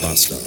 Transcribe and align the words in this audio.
Bastard. 0.00 0.40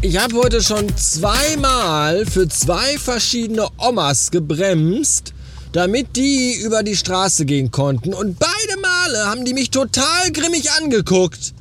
Ich 0.00 0.16
habe 0.16 0.36
heute 0.36 0.62
schon 0.62 0.96
zweimal 0.96 2.24
für 2.24 2.48
zwei 2.48 2.98
verschiedene 2.98 3.66
Omas 3.78 4.30
gebremst, 4.30 5.32
damit 5.72 6.16
die 6.16 6.54
über 6.54 6.82
die 6.82 6.96
Straße 6.96 7.44
gehen 7.44 7.70
konnten. 7.70 8.14
Und 8.14 8.38
beide 8.38 8.80
Male 8.80 9.26
haben 9.26 9.44
die 9.44 9.54
mich 9.54 9.70
total 9.70 10.30
grimmig 10.32 10.70
angeguckt 10.72 11.52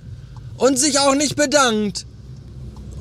und 0.57 0.77
sich 0.77 0.99
auch 0.99 1.15
nicht 1.15 1.35
bedankt. 1.35 2.05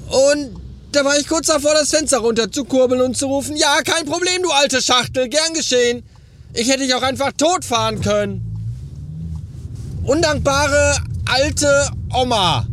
Und 0.08 0.56
da 0.92 1.04
war 1.04 1.18
ich 1.18 1.28
kurz 1.28 1.48
davor, 1.48 1.74
das 1.74 1.90
Fenster 1.90 2.18
runter 2.18 2.50
zu 2.50 2.64
kurbeln 2.64 3.02
und 3.02 3.16
zu 3.16 3.26
rufen, 3.26 3.56
ja, 3.56 3.82
kein 3.84 4.06
Problem, 4.06 4.42
du 4.42 4.50
alte 4.50 4.80
Schachtel, 4.80 5.28
gern 5.28 5.52
geschehen. 5.52 6.02
Ich 6.54 6.68
hätte 6.68 6.84
dich 6.84 6.94
auch 6.94 7.02
einfach 7.02 7.32
totfahren 7.32 8.00
können. 8.00 8.45
Undankbare 10.06 10.94
alte 11.24 11.68
Oma. 12.14 12.64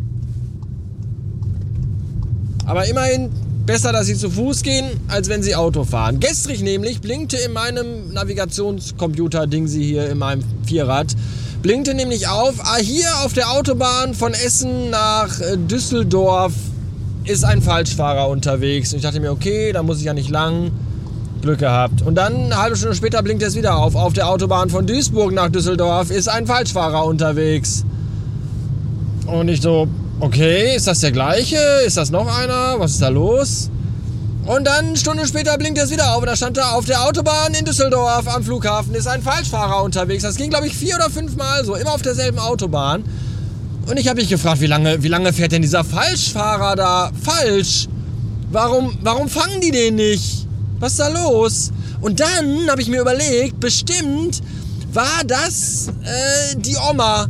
Aber 2.65 2.85
immerhin 2.85 3.31
besser, 3.65 3.91
dass 3.91 4.05
sie 4.05 4.15
zu 4.15 4.29
Fuß 4.29 4.61
gehen, 4.61 4.85
als 5.07 5.29
wenn 5.29 5.41
sie 5.41 5.55
Auto 5.55 5.83
fahren. 5.83 6.19
Gestrig 6.19 6.61
nämlich 6.61 7.01
blinkte 7.01 7.37
in 7.37 7.53
meinem 7.53 8.13
Navigationscomputer-Ding 8.13 9.67
sie 9.67 9.83
hier 9.83 10.09
in 10.09 10.19
meinem 10.19 10.43
Vierrad, 10.65 11.15
blinkte 11.63 11.95
nämlich 11.95 12.27
auf, 12.27 12.55
ah, 12.59 12.77
hier 12.77 13.09
auf 13.23 13.33
der 13.33 13.51
Autobahn 13.51 14.13
von 14.13 14.33
Essen 14.33 14.91
nach 14.91 15.39
äh, 15.39 15.57
Düsseldorf 15.57 16.53
ist 17.25 17.43
ein 17.45 17.61
Falschfahrer 17.61 18.27
unterwegs. 18.27 18.91
Und 18.91 18.97
ich 18.97 19.03
dachte 19.03 19.19
mir, 19.19 19.31
okay, 19.31 19.71
da 19.71 19.81
muss 19.81 19.99
ich 19.99 20.05
ja 20.05 20.13
nicht 20.13 20.29
lang. 20.29 20.71
Glück 21.43 21.59
gehabt. 21.59 22.01
Und 22.01 22.15
dann 22.15 22.45
eine 22.45 22.57
halbe 22.57 22.75
Stunde 22.75 22.95
später 22.95 23.21
blinkt 23.21 23.43
es 23.43 23.55
wieder 23.55 23.77
auf. 23.77 23.95
Auf 23.95 24.13
der 24.13 24.27
Autobahn 24.27 24.69
von 24.69 24.87
Duisburg 24.87 25.33
nach 25.33 25.49
Düsseldorf 25.49 26.09
ist 26.09 26.27
ein 26.27 26.47
Falschfahrer 26.47 27.05
unterwegs. 27.05 27.85
Und 29.27 29.49
ich 29.49 29.61
so, 29.61 29.87
okay, 30.19 30.75
ist 30.75 30.87
das 30.87 31.01
der 31.01 31.11
gleiche? 31.11 31.59
Ist 31.85 31.97
das 31.97 32.09
noch 32.11 32.27
einer? 32.35 32.79
Was 32.79 32.91
ist 32.91 33.01
da 33.01 33.09
los? 33.09 33.69
Und 34.45 34.65
dann 34.65 34.87
eine 34.87 34.97
Stunde 34.97 35.25
später 35.27 35.57
blinkt 35.57 35.79
es 35.79 35.91
wieder 35.91 36.15
auf 36.15 36.21
und 36.21 36.27
da 36.27 36.35
stand 36.35 36.57
da, 36.57 36.71
auf 36.71 36.85
der 36.85 37.01
Autobahn 37.03 37.53
in 37.53 37.63
Düsseldorf 37.63 38.27
am 38.27 38.43
Flughafen 38.43 38.93
ist 38.93 39.07
ein 39.07 39.21
Falschfahrer 39.21 39.83
unterwegs. 39.83 40.23
Das 40.23 40.35
ging, 40.35 40.49
glaube 40.49 40.67
ich, 40.67 40.75
vier 40.75 40.95
oder 40.95 41.09
fünf 41.09 41.37
Mal 41.37 41.63
so, 41.63 41.75
immer 41.75 41.93
auf 41.93 42.01
derselben 42.01 42.39
Autobahn. 42.39 43.03
Und 43.89 43.97
ich 43.97 44.07
habe 44.07 44.19
mich 44.19 44.29
gefragt, 44.29 44.59
wie 44.59 44.67
lange, 44.67 45.01
wie 45.03 45.07
lange 45.07 45.31
fährt 45.31 45.53
denn 45.53 45.61
dieser 45.61 45.83
Falschfahrer 45.83 46.75
da 46.75 47.11
falsch? 47.21 47.87
Warum, 48.51 48.97
warum 49.01 49.29
fangen 49.29 49.61
die 49.61 49.71
den 49.71 49.95
nicht? 49.95 50.47
Was 50.83 50.91
ist 50.91 50.99
da 50.99 51.07
los? 51.07 51.71
Und 52.01 52.19
dann 52.19 52.69
habe 52.69 52.81
ich 52.81 52.89
mir 52.89 52.99
überlegt, 52.99 53.57
bestimmt 53.61 54.41
war 54.91 55.23
das 55.25 55.87
äh, 55.87 56.57
die 56.57 56.75
Oma, 56.91 57.27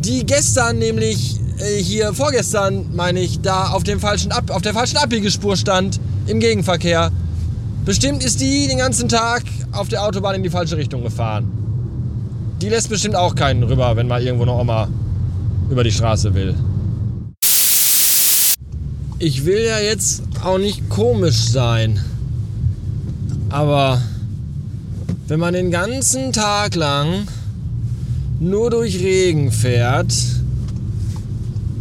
die 0.00 0.26
gestern 0.26 0.76
nämlich 0.76 1.40
äh, 1.56 1.82
hier, 1.82 2.12
vorgestern 2.12 2.94
meine 2.94 3.20
ich, 3.20 3.40
da 3.40 3.70
auf, 3.70 3.82
dem 3.82 3.98
falschen 3.98 4.30
Ab, 4.30 4.50
auf 4.50 4.60
der 4.60 4.74
falschen 4.74 4.98
Abbiegespur 4.98 5.56
stand 5.56 6.00
im 6.26 6.38
Gegenverkehr. 6.38 7.10
Bestimmt 7.86 8.22
ist 8.22 8.42
die 8.42 8.68
den 8.68 8.76
ganzen 8.76 9.08
Tag 9.08 9.44
auf 9.72 9.88
der 9.88 10.04
Autobahn 10.04 10.34
in 10.34 10.42
die 10.42 10.50
falsche 10.50 10.76
Richtung 10.76 11.02
gefahren. 11.02 11.50
Die 12.60 12.68
lässt 12.68 12.90
bestimmt 12.90 13.16
auch 13.16 13.34
keinen 13.34 13.62
rüber, 13.62 13.96
wenn 13.96 14.06
mal 14.06 14.22
irgendwo 14.22 14.42
eine 14.42 14.52
Oma 14.52 14.88
über 15.70 15.82
die 15.82 15.92
Straße 15.92 16.34
will. 16.34 16.54
Ich 19.18 19.46
will 19.46 19.64
ja 19.64 19.78
jetzt 19.78 20.24
auch 20.44 20.58
nicht 20.58 20.90
komisch 20.90 21.48
sein. 21.48 21.98
Aber 23.52 24.00
wenn 25.28 25.38
man 25.38 25.52
den 25.52 25.70
ganzen 25.70 26.32
Tag 26.32 26.74
lang 26.74 27.28
nur 28.40 28.70
durch 28.70 28.98
Regen 28.98 29.52
fährt, 29.52 30.14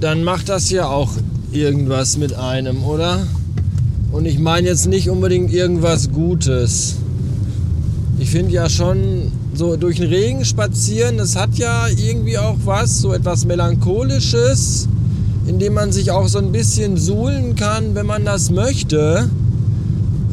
dann 0.02 0.26
macht 0.26 0.50
das 0.50 0.70
ja 0.70 0.88
auch 0.88 1.12
irgendwas 1.54 2.18
mit 2.18 2.34
einem, 2.34 2.84
oder? 2.84 3.26
Und 4.12 4.26
ich 4.26 4.38
meine 4.38 4.68
jetzt 4.68 4.88
nicht 4.88 5.10
unbedingt 5.10 5.54
irgendwas 5.54 6.12
Gutes. 6.12 6.98
Ich 8.20 8.30
finde 8.30 8.52
ja 8.52 8.70
schon, 8.70 9.32
so 9.54 9.78
durch 9.78 9.96
den 9.96 10.10
Regen 10.10 10.44
spazieren, 10.44 11.18
das 11.18 11.38
hat 11.38 11.58
ja 11.58 11.88
irgendwie 11.88 12.38
auch 12.38 12.58
was, 12.66 13.00
so 13.00 13.14
etwas 13.14 13.46
Melancholisches, 13.46 14.90
in 15.48 15.58
dem 15.58 15.76
man 15.76 15.94
sich 15.94 16.12
auch 16.12 16.28
so 16.28 16.40
ein 16.40 16.52
bisschen 16.52 16.98
suhlen 16.98 17.56
kann, 17.56 17.96
wenn 17.96 18.06
man 18.06 18.26
das 18.26 18.52
möchte. 18.52 19.30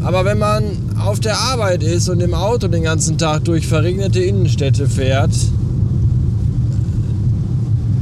Aber 0.03 0.25
wenn 0.25 0.39
man 0.39 0.65
auf 0.99 1.21
der 1.21 1.39
Arbeit 1.39 1.83
ist 1.83 2.09
und 2.09 2.21
im 2.21 2.35
Auto 2.35 2.69
den 2.69 2.83
ganzen 2.83 3.19
Tag 3.19 3.45
durch 3.45 3.67
verregnete 3.67 4.21
Innenstädte 4.21 4.89
fährt, 4.89 5.33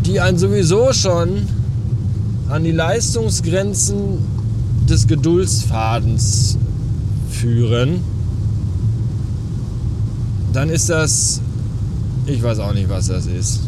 die 0.05 0.21
einen 0.21 0.39
sowieso 0.39 0.93
schon 0.93 1.49
an 2.49 2.65
die 2.65 2.71
Leistungsgrenzen 2.71 4.19
des 4.89 5.07
Geduldsfadens 5.07 6.59
führen, 7.31 8.01
dann 10.53 10.71
ist 10.71 10.89
das, 10.89 11.41
ich 12.27 12.43
weiß 12.43 12.61
auch 12.61 12.73
nicht, 12.73 12.89
was 12.89 13.09
das 13.09 13.27
ist. 13.27 13.61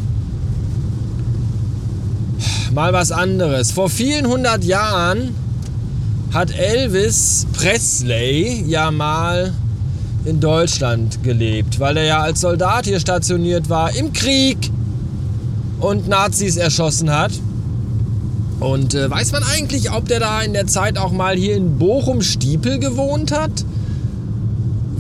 Mal 2.72 2.92
was 2.92 3.10
anderes. 3.10 3.72
Vor 3.72 3.90
vielen 3.90 4.26
hundert 4.26 4.62
Jahren 4.64 5.34
hat 6.32 6.50
Elvis 6.56 7.46
Presley 7.54 8.64
ja 8.66 8.90
mal 8.90 9.52
in 10.24 10.40
Deutschland 10.40 11.22
gelebt, 11.22 11.80
weil 11.80 11.96
er 11.96 12.04
ja 12.04 12.20
als 12.20 12.40
Soldat 12.40 12.84
hier 12.84 13.00
stationiert 13.00 13.68
war 13.68 13.94
im 13.94 14.12
Krieg 14.12 14.70
und 15.80 16.08
Nazis 16.08 16.56
erschossen 16.56 17.10
hat. 17.10 17.32
Und 18.60 18.94
äh, 18.94 19.08
weiß 19.08 19.32
man 19.32 19.44
eigentlich, 19.44 19.92
ob 19.92 20.08
der 20.08 20.20
da 20.20 20.42
in 20.42 20.52
der 20.52 20.66
Zeit 20.66 20.98
auch 20.98 21.12
mal 21.12 21.36
hier 21.36 21.56
in 21.56 21.78
Bochum-Stiepel 21.78 22.78
gewohnt 22.78 23.30
hat? 23.32 23.64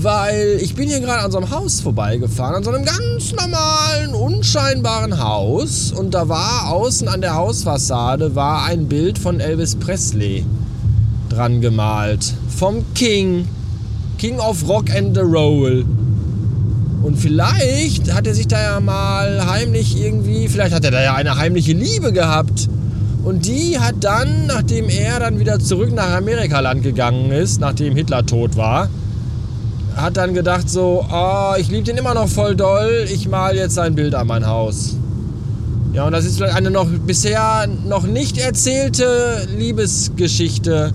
weil 0.00 0.58
ich 0.60 0.74
bin 0.74 0.88
hier 0.88 1.00
gerade 1.00 1.22
an 1.22 1.32
so 1.32 1.38
einem 1.38 1.50
Haus 1.50 1.80
vorbeigefahren, 1.80 2.56
an 2.56 2.62
so 2.62 2.70
einem 2.70 2.84
ganz 2.84 3.32
normalen, 3.32 4.14
unscheinbaren 4.14 5.18
Haus 5.22 5.92
und 5.92 6.14
da 6.14 6.28
war 6.28 6.70
außen 6.70 7.08
an 7.08 7.20
der 7.20 7.34
Hausfassade 7.34 8.34
war 8.36 8.64
ein 8.64 8.86
Bild 8.86 9.18
von 9.18 9.40
Elvis 9.40 9.74
Presley 9.74 10.44
dran 11.28 11.60
gemalt. 11.60 12.34
Vom 12.48 12.84
King. 12.94 13.46
King 14.18 14.38
of 14.38 14.68
Rock 14.68 14.90
and 14.94 15.14
the 15.14 15.22
Roll. 15.22 15.84
Und 17.02 17.16
vielleicht 17.16 18.12
hat 18.12 18.26
er 18.26 18.34
sich 18.34 18.48
da 18.48 18.60
ja 18.60 18.80
mal 18.80 19.46
heimlich 19.46 19.96
irgendwie, 20.00 20.48
vielleicht 20.48 20.74
hat 20.74 20.84
er 20.84 20.90
da 20.90 21.02
ja 21.02 21.14
eine 21.14 21.36
heimliche 21.36 21.72
Liebe 21.72 22.12
gehabt. 22.12 22.68
Und 23.24 23.46
die 23.46 23.78
hat 23.78 23.96
dann, 24.00 24.46
nachdem 24.46 24.88
er 24.88 25.20
dann 25.20 25.38
wieder 25.38 25.58
zurück 25.58 25.92
nach 25.94 26.16
Amerikaland 26.16 26.82
gegangen 26.82 27.30
ist, 27.30 27.60
nachdem 27.60 27.94
Hitler 27.94 28.26
tot 28.26 28.56
war, 28.56 28.88
hat 29.96 30.16
dann 30.16 30.34
gedacht 30.34 30.70
so, 30.70 31.04
oh, 31.10 31.52
ich 31.58 31.68
liebe 31.68 31.84
den 31.84 31.96
immer 31.96 32.14
noch 32.14 32.28
voll 32.28 32.56
doll, 32.56 33.06
ich 33.12 33.28
mal 33.28 33.56
jetzt 33.56 33.74
sein 33.74 33.94
Bild 33.94 34.14
an 34.14 34.26
mein 34.26 34.46
Haus. 34.46 34.96
Ja, 35.92 36.06
und 36.06 36.12
das 36.12 36.24
ist 36.24 36.36
vielleicht 36.36 36.54
eine 36.54 36.70
noch 36.70 36.86
bisher 37.06 37.66
noch 37.86 38.04
nicht 38.04 38.38
erzählte 38.38 39.48
Liebesgeschichte 39.56 40.92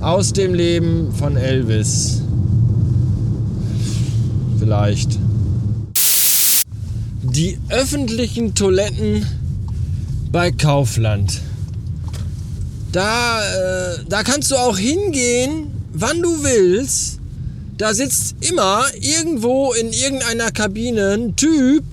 aus 0.00 0.32
dem 0.32 0.54
Leben 0.54 1.12
von 1.12 1.36
Elvis. 1.36 2.22
Vielleicht. 4.58 5.18
Die 7.22 7.58
öffentlichen 7.68 8.54
Toiletten 8.54 9.26
bei 10.32 10.50
Kaufland. 10.50 11.40
Da, 12.92 13.40
äh, 13.40 13.98
da 14.08 14.22
kannst 14.22 14.50
du 14.50 14.56
auch 14.56 14.78
hingehen, 14.78 15.66
wann 15.92 16.22
du 16.22 16.42
willst 16.42 17.16
da 17.78 17.92
sitzt 17.92 18.36
immer 18.40 18.84
irgendwo 18.98 19.74
in 19.74 19.92
irgendeiner 19.92 20.50
Kabine 20.50 21.12
ein 21.12 21.36
Typ 21.36 21.84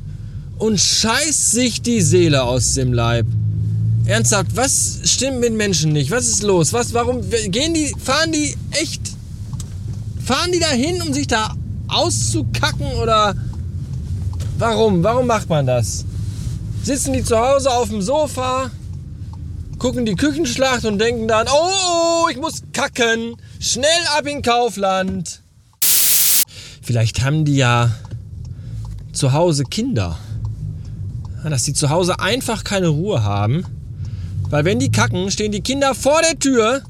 und 0.57 0.79
scheißt 0.79 1.51
sich 1.51 1.81
die 1.81 2.01
Seele 2.01 2.43
aus 2.43 2.75
dem 2.75 2.93
Leib. 2.93 3.25
Ernsthaft, 4.05 4.55
was 4.55 4.99
stimmt 5.05 5.39
mit 5.39 5.53
Menschen 5.53 5.93
nicht? 5.93 6.11
Was 6.11 6.27
ist 6.27 6.43
los? 6.43 6.73
Was, 6.73 6.93
warum 6.93 7.21
gehen 7.29 7.73
die, 7.73 7.95
fahren 7.97 8.33
die 8.33 8.55
echt, 8.71 9.01
fahren 10.23 10.51
die 10.51 10.59
da 10.59 10.67
hin, 10.67 11.01
um 11.01 11.13
sich 11.13 11.27
da 11.27 11.55
auszukacken 11.87 12.85
oder 13.01 13.33
warum? 14.57 15.03
Warum 15.03 15.25
macht 15.25 15.47
man 15.47 15.65
das? 15.65 16.03
Sitzen 16.83 17.13
die 17.13 17.23
zu 17.23 17.37
Hause 17.37 17.71
auf 17.71 17.87
dem 17.89 18.01
Sofa, 18.01 18.71
gucken 19.79 20.05
die 20.05 20.15
Küchenschlacht 20.15 20.83
und 20.83 20.99
denken 20.99 21.29
dann, 21.29 21.47
oh, 21.47 22.27
ich 22.29 22.37
muss 22.37 22.61
kacken, 22.73 23.37
schnell 23.61 23.87
ab 24.17 24.27
in 24.27 24.41
Kaufland. 24.41 25.41
Vielleicht 26.81 27.23
haben 27.23 27.45
die 27.45 27.55
ja 27.55 27.89
zu 29.13 29.31
Hause 29.31 29.63
Kinder. 29.63 30.17
Dass 31.45 31.63
die 31.63 31.73
zu 31.73 31.89
Hause 31.89 32.19
einfach 32.19 32.65
keine 32.65 32.87
Ruhe 32.87 33.23
haben. 33.23 33.65
Weil 34.49 34.65
wenn 34.65 34.79
die 34.79 34.91
kacken, 34.91 35.31
stehen 35.31 35.51
die 35.51 35.61
Kinder 35.61 35.95
vor 35.95 36.21
der 36.21 36.37
Tür 36.37 36.83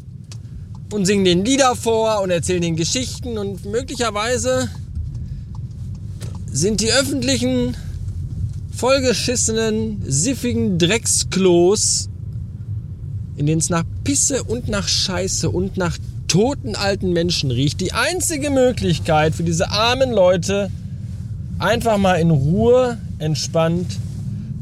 und 0.92 1.06
singen 1.06 1.26
den 1.26 1.46
Lieder 1.46 1.76
vor 1.76 2.22
und 2.22 2.30
erzählen 2.30 2.62
den 2.62 2.76
Geschichten 2.76 3.38
und 3.38 3.66
möglicherweise 3.66 4.70
sind 6.52 6.82
die 6.82 6.92
öffentlichen 6.92 7.76
vollgeschissenen, 8.76 10.04
siffigen 10.06 10.78
Drecksklos, 10.78 12.10
in 13.38 13.46
denen 13.46 13.60
es 13.60 13.70
nach 13.70 13.84
Pisse 14.04 14.44
und 14.44 14.68
nach 14.68 14.88
Scheiße 14.88 15.50
und 15.50 15.78
nach 15.78 15.98
toten 16.28 16.76
alten 16.76 17.14
Menschen 17.14 17.52
riecht, 17.52 17.82
die 17.82 17.94
einzige 17.94 18.50
Möglichkeit 18.50 19.36
für 19.36 19.44
diese 19.44 19.72
armen 19.72 20.12
Leute, 20.12 20.70
einfach 21.60 21.98
mal 21.98 22.16
in 22.16 22.32
Ruhe, 22.32 22.98
entspannt 23.20 24.00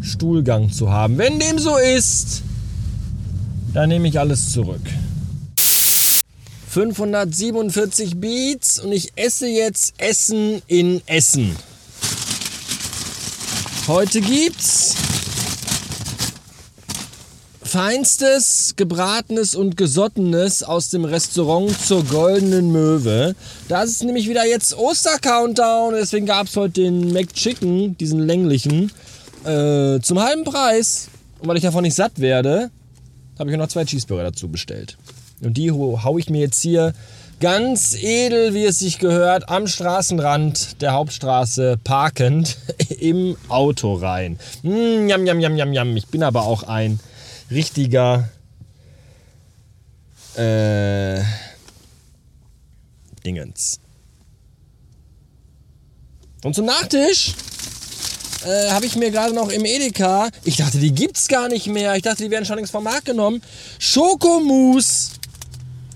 Stuhlgang 0.01 0.71
zu 0.71 0.91
haben. 0.91 1.17
Wenn 1.17 1.39
dem 1.39 1.59
so 1.59 1.77
ist, 1.77 2.43
dann 3.73 3.89
nehme 3.89 4.07
ich 4.07 4.19
alles 4.19 4.51
zurück. 4.51 4.81
547 6.69 8.17
Beats 8.17 8.79
und 8.79 8.91
ich 8.91 9.11
esse 9.15 9.47
jetzt 9.47 9.93
Essen 9.97 10.61
in 10.67 11.01
Essen. 11.05 11.55
Heute 13.87 14.21
gibt's 14.21 14.95
feinstes, 17.61 18.73
gebratenes 18.75 19.55
und 19.55 19.77
gesottenes 19.77 20.61
aus 20.61 20.89
dem 20.89 21.05
Restaurant 21.05 21.77
zur 21.81 22.03
Goldenen 22.03 22.71
Möwe. 22.71 23.33
Da 23.69 23.83
ist 23.83 24.03
nämlich 24.03 24.27
wieder 24.27 24.45
jetzt 24.45 24.77
Oster-Countdown, 24.77 25.93
deswegen 25.93 26.25
gab 26.25 26.47
es 26.47 26.55
heute 26.57 26.81
den 26.81 27.13
McChicken, 27.13 27.97
diesen 27.97 28.19
länglichen, 28.27 28.91
äh, 29.45 29.99
zum 30.01 30.19
halben 30.19 30.43
Preis. 30.43 31.07
Und 31.39 31.47
weil 31.47 31.57
ich 31.57 31.63
davon 31.63 31.83
nicht 31.83 31.95
satt 31.95 32.19
werde, 32.19 32.71
habe 33.41 33.51
ich 33.51 33.57
noch 33.57 33.67
zwei 33.67 33.83
Cheeseburger 33.83 34.23
dazu 34.23 34.47
bestellt. 34.49 34.97
Und 35.41 35.57
die 35.57 35.71
haue 35.71 36.19
ich 36.19 36.29
mir 36.29 36.39
jetzt 36.39 36.61
hier 36.61 36.93
ganz 37.39 37.95
edel, 37.95 38.53
wie 38.53 38.65
es 38.65 38.79
sich 38.79 38.99
gehört, 38.99 39.49
am 39.49 39.67
Straßenrand 39.67 40.81
der 40.81 40.93
Hauptstraße 40.93 41.79
parkend 41.83 42.57
im 42.99 43.35
Auto 43.49 43.95
rein. 43.95 44.39
Mm, 44.61 45.07
jam, 45.09 45.25
jam, 45.25 45.39
jam, 45.39 45.55
jam, 45.55 45.73
jam. 45.73 45.97
Ich 45.97 46.07
bin 46.07 46.21
aber 46.23 46.43
auch 46.43 46.63
ein 46.63 46.99
richtiger 47.49 48.29
äh, 50.35 51.21
Dingens. 53.25 53.79
Und 56.43 56.55
zum 56.55 56.65
Nachtisch 56.65 57.33
äh, 58.45 58.71
habe 58.71 58.85
ich 58.85 58.95
mir 58.95 59.11
gerade 59.11 59.33
noch 59.33 59.49
im 59.49 59.65
Edeka, 59.65 60.29
ich 60.43 60.57
dachte, 60.57 60.77
die 60.79 60.91
gibt's 60.91 61.27
gar 61.27 61.49
nicht 61.49 61.67
mehr. 61.67 61.95
Ich 61.95 62.03
dachte, 62.03 62.23
die 62.23 62.31
werden 62.31 62.45
schon 62.45 62.57
längst 62.57 62.71
vom 62.71 62.83
Markt 62.83 63.05
genommen. 63.05 63.41
Schokomousse 63.79 65.21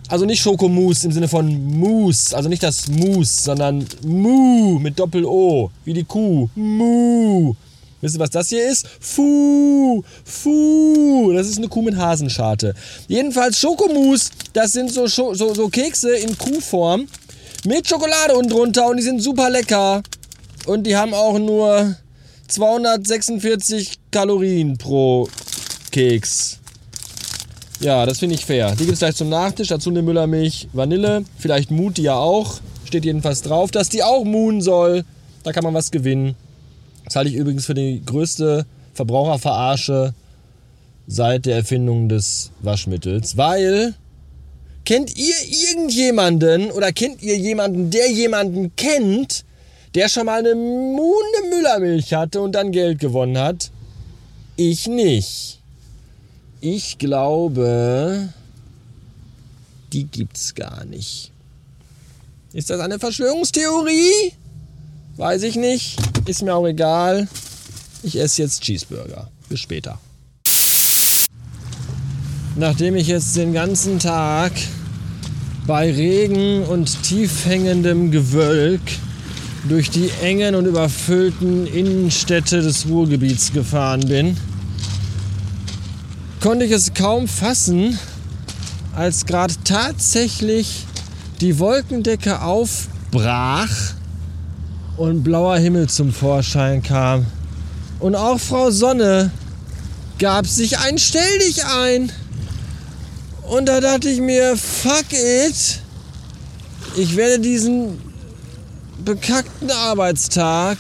also 0.08 0.26
nicht 0.26 0.42
Schokomousse 0.42 1.08
im 1.08 1.12
Sinne 1.12 1.28
von 1.28 1.80
Mousse, 1.80 2.36
also 2.36 2.48
nicht 2.48 2.62
das 2.62 2.88
Mousse, 2.88 3.44
sondern 3.44 3.88
Mu 4.04 4.78
mit 4.78 5.00
Doppel-O, 5.00 5.72
wie 5.84 5.94
die 5.94 6.04
Kuh. 6.04 6.48
Mu. 6.54 7.56
Wisst 8.02 8.16
ihr, 8.16 8.20
was 8.20 8.30
das 8.30 8.50
hier 8.50 8.70
ist? 8.70 8.86
Fu, 9.00 10.04
Fu. 10.24 11.32
Das 11.34 11.48
ist 11.48 11.58
eine 11.58 11.68
Kuh 11.70 11.82
mit 11.82 11.98
Hasenscharte. 11.98 12.76
Jedenfalls 13.08 13.58
Schokomousse, 13.58 14.30
das 14.54 14.74
sind 14.74 14.92
so, 14.92 15.08
so, 15.08 15.34
so 15.34 15.70
Kekse 15.70 16.16
in 16.16 16.38
Kuhform 16.38 17.08
mit 17.66 17.88
Schokolade 17.88 18.36
unten 18.36 18.52
drunter 18.52 18.88
und 18.88 18.98
die 18.98 19.04
sind 19.04 19.24
super 19.24 19.50
lecker. 19.50 20.04
Und 20.68 20.84
die 20.84 20.96
haben 20.96 21.16
auch 21.16 21.40
nur 21.40 21.96
246 22.48 23.96
Kalorien 24.12 24.78
pro 24.78 25.28
Keks. 25.92 26.60
Ja, 27.80 28.06
das 28.06 28.20
finde 28.20 28.36
ich 28.36 28.46
fair. 28.46 28.72
Die 28.72 28.86
gibt 28.86 28.94
es 28.94 29.00
gleich 29.00 29.16
zum 29.16 29.30
Nachtisch. 29.30 29.68
Dazu 29.70 29.90
eine 29.90 30.02
Müllermilch, 30.02 30.70
Vanille. 30.74 31.26
Vielleicht 31.38 31.72
Mut 31.72 31.98
die 31.98 32.04
ja 32.04 32.16
auch. 32.16 32.60
Steht 32.86 33.06
jedenfalls 33.06 33.42
drauf, 33.42 33.72
dass 33.72 33.90
die 33.90 34.04
auch 34.04 34.24
Moon 34.24 34.62
soll. 34.62 35.04
Da 35.44 35.52
kann 35.52 35.64
man 35.64 35.74
was 35.74 35.92
gewinnen. 35.92 36.36
Das 37.04 37.16
halte 37.16 37.30
ich 37.30 37.36
übrigens 37.36 37.66
für 37.66 37.74
die 37.74 38.02
größte 38.06 38.66
Verbraucherverarsche 38.94 40.14
seit 41.08 41.46
der 41.46 41.58
Erfindung 41.58 42.10
des 42.10 42.52
Waschmittels. 42.62 43.38
Weil, 43.38 43.94
kennt 44.86 45.16
ihr 45.16 45.36
irgendjemanden 45.70 46.72
oder 46.72 46.92
kennt 46.92 47.22
ihr 47.22 47.38
jemanden, 47.38 47.92
der 47.92 48.12
jemanden 48.12 48.76
kennt, 48.76 49.45
der 49.96 50.10
schon 50.10 50.26
mal 50.26 50.40
eine 50.40 50.56
Moon 50.56 51.24
Müllermilch 51.50 52.14
hatte 52.14 52.42
und 52.42 52.52
dann 52.52 52.72
Geld 52.72 53.00
gewonnen 53.00 53.38
hat? 53.38 53.72
Ich 54.58 54.88
nicht. 54.88 55.60
Ich 56.60 56.98
glaube, 56.98 58.30
die 59.94 60.04
gibt's 60.04 60.54
gar 60.54 60.84
nicht. 60.86 61.32
Ist 62.54 62.70
das 62.70 62.80
eine 62.82 63.00
Verschwörungstheorie? 63.00 64.34
Weiß 65.18 65.44
ich 65.44 65.56
nicht. 65.56 65.98
Ist 66.26 66.42
mir 66.42 66.54
auch 66.54 66.68
egal. 66.68 67.28
Ich 68.04 68.20
esse 68.20 68.42
jetzt 68.42 68.62
Cheeseburger. 68.62 69.30
Bis 69.48 69.62
später. 69.62 70.00
Nachdem 72.58 72.96
ich 72.96 73.08
jetzt 73.08 73.36
den 73.36 73.54
ganzen 73.54 74.00
Tag 74.00 74.52
bei 75.68 75.92
Regen 75.92 76.64
und 76.64 77.04
tief 77.04 77.46
hängendem 77.46 78.12
Gewölk 78.12 78.82
durch 79.68 79.90
die 79.90 80.10
engen 80.22 80.56
und 80.56 80.66
überfüllten 80.66 81.66
Innenstädte 81.68 82.62
des 82.62 82.86
Ruhrgebiets 82.88 83.52
gefahren 83.52 84.02
bin, 84.02 84.38
konnte 86.40 86.66
ich 86.66 86.72
es 86.72 86.94
kaum 86.94 87.28
fassen, 87.28 87.98
als 88.96 89.26
gerade 89.26 89.54
tatsächlich 89.64 90.86
die 91.42 91.58
Wolkendecke 91.58 92.42
aufbrach 92.42 93.94
und 94.98 95.24
blauer 95.24 95.58
Himmel 95.58 95.90
zum 95.90 96.14
Vorschein 96.14 96.84
kam. 96.84 97.26
Und 98.00 98.16
auch 98.16 98.40
Frau 98.40 98.72
Sonne 98.72 99.32
gab 100.20 100.46
sich 100.48 100.78
ein 100.78 100.98
Stell 100.98 101.40
dich 101.40 101.66
ein. 101.66 102.12
Und 103.50 103.68
da 103.68 103.82
dachte 103.82 104.10
ich 104.10 104.22
mir, 104.22 104.56
fuck 104.56 105.12
it. 105.12 105.80
Ich 106.96 107.16
werde 107.16 107.40
diesen 107.40 108.05
bekackten 109.04 109.72
Arbeitstag, 109.72 110.78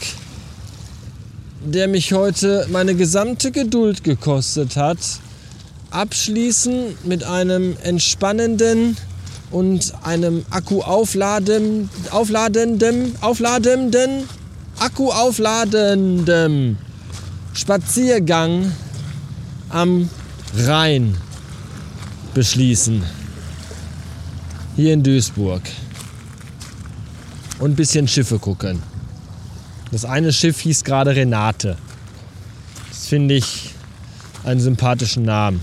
der 1.64 1.88
mich 1.88 2.14
heute 2.14 2.68
meine 2.72 2.96
gesamte 2.96 3.52
Geduld 3.52 4.04
gekostet 4.04 4.78
hat, 4.78 5.00
abschließen 5.92 6.98
mit 7.04 7.24
einem 7.24 7.76
entspannenden 7.84 8.98
und 9.52 9.94
einem 10.04 10.46
Akku 10.50 10.82
aufladen, 10.82 11.90
aufladenden, 12.12 13.16
aufladenden, 13.22 14.28
Akku 14.80 15.10
aufladenden 15.12 16.78
Spaziergang 17.54 18.74
am 19.70 20.10
Rhein 20.58 21.16
beschließen. 22.34 23.02
Hier 24.76 24.94
in 24.94 25.04
Duisburg. 25.04 25.62
Und 27.60 27.72
ein 27.72 27.76
bisschen 27.76 28.08
Schiffe 28.08 28.40
gucken. 28.40 28.82
Das 29.92 30.06
eine 30.06 30.34
Schiff 30.34 30.60
hieß 30.62 30.84
gerade 30.84 31.16
Renate. 31.16 31.78
Das 32.90 33.08
finde 33.08 33.36
ich 33.36 33.72
einen 34.44 34.60
sympathischen 34.60 35.24
Namen 35.24 35.62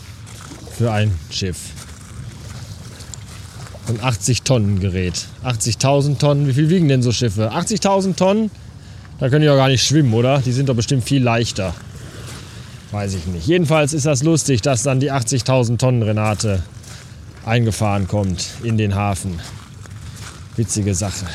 für 0.77 0.91
ein 0.91 1.13
Schiff. 1.31 1.59
Ein 3.89 4.03
80 4.03 4.43
Tonnen 4.43 4.81
Gerät. 4.81 5.27
80.000 5.45 6.19
Tonnen. 6.19 6.47
Wie 6.47 6.55
viel 6.55 6.71
wiegen 6.71 6.89
denn 6.89 7.03
so 7.03 7.13
Schiffe? 7.13 7.53
80.000 7.53 8.17
Tonnen? 8.17 8.51
Da 9.19 9.29
können 9.29 9.43
die 9.43 9.49
doch 9.49 9.57
gar 9.57 9.69
nicht 9.69 9.85
schwimmen, 9.85 10.15
oder? 10.15 10.39
Die 10.39 10.53
sind 10.53 10.69
doch 10.69 10.75
bestimmt 10.75 11.05
viel 11.05 11.23
leichter. 11.23 11.75
Weiß 12.91 13.15
ich 13.15 13.27
nicht. 13.27 13.47
Jedenfalls 13.47 13.93
ist 13.93 14.07
das 14.07 14.23
lustig, 14.23 14.63
dass 14.63 14.83
dann 14.83 15.01
die 15.01 15.13
80.000 15.13 15.79
Tonnen 15.79 16.03
Renate 16.03 16.63
eingefahren 17.45 18.07
kommt 18.07 18.47
in 18.63 18.79
den 18.79 18.95
Hafen. 18.95 19.41
Witzige 20.57 20.95
Sache. 20.95 21.27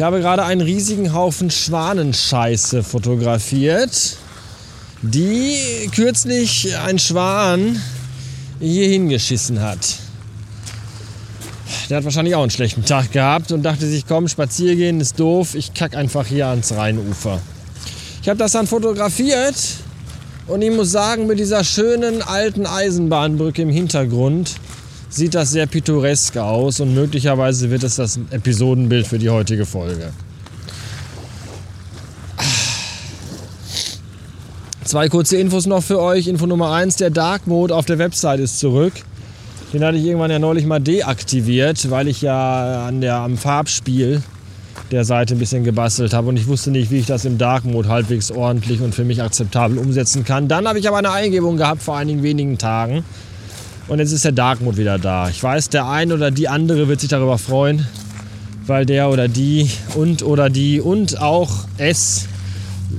Ich 0.00 0.02
habe 0.02 0.20
gerade 0.20 0.46
einen 0.46 0.62
riesigen 0.62 1.12
Haufen 1.12 1.50
Schwanenscheiße 1.50 2.82
fotografiert 2.82 4.16
die 5.02 5.90
kürzlich 5.94 6.74
ein 6.78 6.98
Schwan 6.98 7.78
hier 8.60 8.88
hingeschissen 8.88 9.60
hat. 9.60 9.96
Der 11.90 11.98
hat 11.98 12.04
wahrscheinlich 12.04 12.34
auch 12.34 12.40
einen 12.40 12.50
schlechten 12.50 12.82
Tag 12.82 13.12
gehabt 13.12 13.52
und 13.52 13.62
dachte 13.62 13.86
sich, 13.86 14.06
komm, 14.06 14.26
spazieren 14.28 15.02
ist 15.02 15.20
doof, 15.20 15.54
ich 15.54 15.74
kack 15.74 15.94
einfach 15.94 16.26
hier 16.26 16.46
ans 16.46 16.72
Rheinufer. 16.72 17.38
Ich 18.22 18.28
habe 18.30 18.38
das 18.38 18.52
dann 18.52 18.66
fotografiert 18.66 19.54
und 20.46 20.62
ich 20.62 20.74
muss 20.74 20.90
sagen, 20.90 21.26
mit 21.26 21.38
dieser 21.38 21.62
schönen 21.62 22.22
alten 22.22 22.64
Eisenbahnbrücke 22.64 23.60
im 23.60 23.68
Hintergrund 23.68 24.52
sieht 25.10 25.34
das 25.34 25.50
sehr 25.50 25.66
pittoresk 25.66 26.36
aus 26.38 26.80
und 26.80 26.94
möglicherweise 26.94 27.70
wird 27.70 27.82
es 27.82 27.96
das 27.96 28.18
Episodenbild 28.30 29.06
für 29.06 29.18
die 29.18 29.28
heutige 29.28 29.66
Folge. 29.66 30.12
Zwei 34.84 35.08
kurze 35.08 35.36
Infos 35.36 35.66
noch 35.66 35.82
für 35.82 36.00
euch. 36.00 36.26
Info 36.26 36.46
Nummer 36.46 36.72
1, 36.72 36.96
der 36.96 37.10
Dark 37.10 37.46
Mode 37.46 37.74
auf 37.74 37.86
der 37.86 37.98
Website 37.98 38.40
ist 38.40 38.58
zurück. 38.58 38.92
Den 39.72 39.84
hatte 39.84 39.98
ich 39.98 40.04
irgendwann 40.04 40.30
ja 40.30 40.40
neulich 40.40 40.66
mal 40.66 40.80
deaktiviert, 40.80 41.90
weil 41.90 42.08
ich 42.08 42.22
ja 42.22 42.86
an 42.86 43.00
der, 43.00 43.16
am 43.16 43.36
Farbspiel 43.36 44.22
der 44.90 45.04
Seite 45.04 45.36
ein 45.36 45.38
bisschen 45.38 45.62
gebastelt 45.62 46.12
habe 46.12 46.28
und 46.28 46.36
ich 46.36 46.48
wusste 46.48 46.72
nicht, 46.72 46.90
wie 46.90 46.98
ich 46.98 47.06
das 47.06 47.24
im 47.24 47.38
Dark 47.38 47.64
Mode 47.64 47.88
halbwegs 47.88 48.32
ordentlich 48.32 48.80
und 48.80 48.92
für 48.92 49.04
mich 49.04 49.22
akzeptabel 49.22 49.78
umsetzen 49.78 50.24
kann. 50.24 50.48
Dann 50.48 50.66
habe 50.66 50.80
ich 50.80 50.88
aber 50.88 50.96
eine 50.96 51.12
Eingebung 51.12 51.56
gehabt 51.56 51.82
vor 51.82 51.96
einigen 51.96 52.24
wenigen 52.24 52.58
Tagen 52.58 53.04
und 53.90 53.98
jetzt 53.98 54.12
ist 54.12 54.24
der 54.24 54.32
Dark 54.32 54.60
Mode 54.60 54.76
wieder 54.76 54.98
da. 54.98 55.28
Ich 55.28 55.42
weiß, 55.42 55.68
der 55.68 55.88
ein 55.88 56.12
oder 56.12 56.30
die 56.30 56.48
andere 56.48 56.86
wird 56.86 57.00
sich 57.00 57.10
darüber 57.10 57.38
freuen, 57.38 57.86
weil 58.66 58.86
der 58.86 59.10
oder 59.10 59.26
die 59.26 59.68
und 59.96 60.22
oder 60.22 60.48
die 60.48 60.80
und 60.80 61.20
auch 61.20 61.50
es 61.76 62.28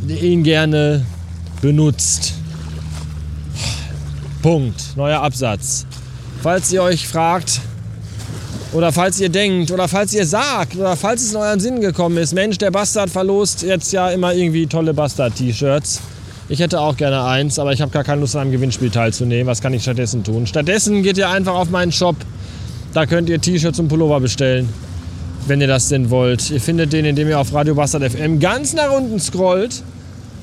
ihn 0.10 0.44
gerne 0.44 1.06
benutzt. 1.62 2.34
Punkt. 4.42 4.98
Neuer 4.98 5.22
Absatz. 5.22 5.86
Falls 6.44 6.74
ihr 6.74 6.84
euch 6.84 7.08
fragt, 7.08 7.62
oder 8.74 8.92
falls 8.92 9.18
ihr 9.22 9.30
denkt, 9.30 9.72
oder 9.72 9.88
falls 9.88 10.14
ihr 10.14 10.26
sagt, 10.26 10.76
oder 10.76 10.98
falls 10.98 11.22
es 11.22 11.32
in 11.32 11.38
euren 11.38 11.60
Sinn 11.62 11.80
gekommen 11.80 12.18
ist, 12.18 12.34
Mensch, 12.34 12.58
der 12.58 12.72
Bastard 12.72 13.10
verlost 13.10 13.64
jetzt 13.64 13.94
ja 13.94 14.10
immer 14.10 14.34
irgendwie 14.34 14.68
tolle 14.68 14.94
Bastard-T-Shirts. 14.94 16.02
Ich 16.52 16.60
hätte 16.60 16.82
auch 16.82 16.98
gerne 16.98 17.24
eins, 17.24 17.60
aber 17.60 17.72
ich 17.72 17.80
habe 17.80 17.92
gar 17.92 18.04
keine 18.04 18.20
Lust 18.20 18.36
an 18.36 18.42
einem 18.42 18.52
Gewinnspiel 18.52 18.90
teilzunehmen. 18.90 19.48
Was 19.48 19.62
kann 19.62 19.74
ich 19.74 19.84
stattdessen 19.84 20.26
tun? 20.26 20.46
Stattdessen 20.46 21.02
geht 21.02 21.18
ihr 21.18 21.30
einfach 21.30 21.56
auf 21.56 21.70
meinen 21.70 21.94
Shop. 21.94 22.18
Da 22.94 23.06
könnt 23.06 23.30
ihr 23.30 23.40
T-Shirts 23.40 23.80
und 23.80 23.88
Pullover 23.88 24.20
bestellen, 24.20 24.68
wenn 25.48 25.62
ihr 25.62 25.68
das 25.68 25.88
denn 25.88 26.10
wollt. 26.10 26.50
Ihr 26.50 26.60
findet 26.60 26.92
den, 26.92 27.06
indem 27.06 27.30
ihr 27.30 27.40
auf 27.40 27.54
Radio 27.54 27.74
Bastard 27.74 28.04
FM 28.04 28.42
ganz 28.42 28.74
nach 28.74 28.92
unten 28.92 29.18
scrollt 29.18 29.82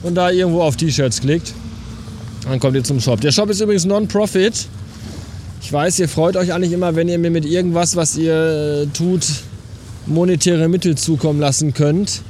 und 0.02 0.14
da 0.14 0.30
irgendwo 0.30 0.62
auf 0.62 0.76
T-Shirts 0.76 1.20
klickt. 1.20 1.52
Dann 2.48 2.58
kommt 2.58 2.74
ihr 2.76 2.84
zum 2.84 3.00
Shop. 3.00 3.20
Der 3.20 3.30
Shop 3.30 3.50
ist 3.50 3.60
übrigens 3.60 3.84
Non-Profit. 3.84 4.66
Ich 5.60 5.70
weiß, 5.70 5.98
ihr 5.98 6.08
freut 6.08 6.38
euch 6.38 6.54
eigentlich 6.54 6.72
immer, 6.72 6.96
wenn 6.96 7.08
ihr 7.08 7.18
mir 7.18 7.30
mit 7.30 7.44
irgendwas, 7.44 7.96
was 7.96 8.16
ihr 8.16 8.32
äh, 8.34 8.86
tut, 8.96 9.26
monetäre 10.06 10.68
Mittel 10.68 10.96
zukommen 10.96 11.38
lassen 11.38 11.74
könnt. 11.74 12.22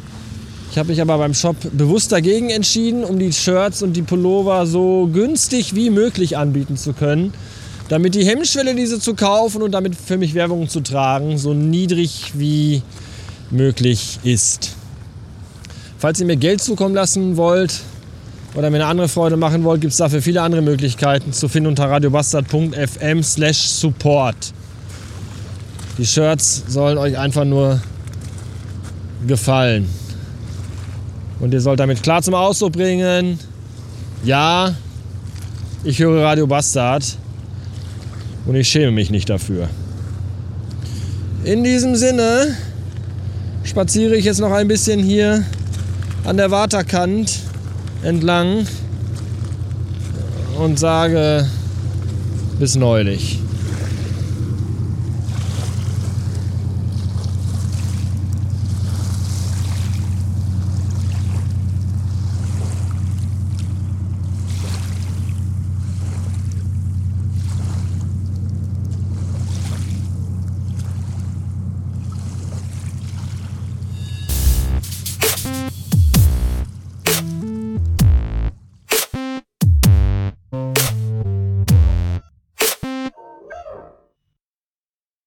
Ich 0.70 0.78
habe 0.78 0.90
mich 0.90 1.00
aber 1.00 1.18
beim 1.18 1.34
Shop 1.34 1.56
bewusst 1.72 2.12
dagegen 2.12 2.50
entschieden, 2.50 3.04
um 3.04 3.18
die 3.18 3.32
Shirts 3.32 3.82
und 3.82 3.94
die 3.94 4.02
Pullover 4.02 4.66
so 4.66 5.08
günstig 5.12 5.74
wie 5.74 5.90
möglich 5.90 6.36
anbieten 6.36 6.76
zu 6.76 6.92
können, 6.92 7.32
damit 7.88 8.14
die 8.14 8.26
Hemmschwelle, 8.26 8.74
diese 8.74 9.00
zu 9.00 9.14
kaufen 9.14 9.62
und 9.62 9.72
damit 9.72 9.94
für 9.94 10.18
mich 10.18 10.34
Werbung 10.34 10.68
zu 10.68 10.80
tragen, 10.80 11.38
so 11.38 11.54
niedrig 11.54 12.32
wie 12.34 12.82
möglich 13.50 14.18
ist. 14.24 14.74
Falls 15.98 16.20
ihr 16.20 16.26
mir 16.26 16.36
Geld 16.36 16.60
zukommen 16.60 16.94
lassen 16.94 17.36
wollt, 17.36 17.80
oder 18.54 18.70
mir 18.70 18.76
eine 18.78 18.86
andere 18.86 19.08
Freude 19.08 19.36
machen 19.36 19.64
wollt, 19.64 19.80
gibt 19.80 19.92
es 19.92 19.98
dafür 19.98 20.22
viele 20.22 20.42
andere 20.42 20.62
Möglichkeiten 20.62 21.32
zu 21.32 21.48
finden 21.48 21.68
unter 21.68 21.88
radiobastard.fm 21.90 23.22
slash 23.22 23.58
support. 23.58 24.52
Die 25.98 26.06
Shirts 26.06 26.64
sollen 26.66 26.98
euch 26.98 27.18
einfach 27.18 27.44
nur 27.44 27.80
gefallen. 29.26 29.88
Und 31.40 31.54
ihr 31.54 31.60
sollt 31.60 31.80
damit 31.80 32.02
klar 32.02 32.22
zum 32.22 32.34
Ausdruck 32.34 32.72
bringen, 32.72 33.38
ja, 34.24 34.74
ich 35.84 36.00
höre 36.00 36.24
Radio 36.24 36.46
Bastard 36.46 37.16
und 38.46 38.56
ich 38.56 38.68
schäme 38.68 38.90
mich 38.90 39.10
nicht 39.10 39.30
dafür. 39.30 39.68
In 41.44 41.62
diesem 41.62 41.94
Sinne 41.94 42.56
spaziere 43.62 44.16
ich 44.16 44.24
jetzt 44.24 44.40
noch 44.40 44.50
ein 44.50 44.66
bisschen 44.66 45.02
hier 45.02 45.44
an 46.24 46.36
der 46.36 46.50
Waterkant 46.50 47.38
entlang 48.02 48.66
und 50.58 50.78
sage 50.78 51.46
bis 52.58 52.74
neulich. 52.74 53.37